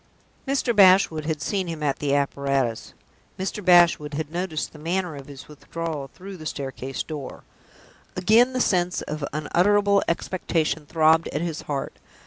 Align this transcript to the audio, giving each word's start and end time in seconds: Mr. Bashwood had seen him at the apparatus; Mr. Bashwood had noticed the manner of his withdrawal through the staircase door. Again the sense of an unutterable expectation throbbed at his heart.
Mr. 0.47 0.75
Bashwood 0.75 1.25
had 1.27 1.43
seen 1.43 1.67
him 1.67 1.83
at 1.83 1.99
the 1.99 2.15
apparatus; 2.15 2.95
Mr. 3.37 3.63
Bashwood 3.63 4.15
had 4.15 4.31
noticed 4.31 4.73
the 4.73 4.79
manner 4.79 5.15
of 5.15 5.27
his 5.27 5.47
withdrawal 5.47 6.07
through 6.11 6.37
the 6.37 6.47
staircase 6.47 7.03
door. 7.03 7.43
Again 8.15 8.53
the 8.53 8.61
sense 8.61 9.03
of 9.03 9.21
an 9.21 9.27
unutterable 9.53 10.01
expectation 10.07 10.87
throbbed 10.87 11.27
at 11.27 11.41
his 11.41 11.61
heart. 11.69 11.99